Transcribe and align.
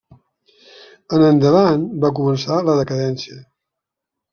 En 1.19 1.27
endavant 1.27 1.85
va 2.07 2.13
començar 2.23 2.61
la 2.71 2.79
decadència. 2.83 3.43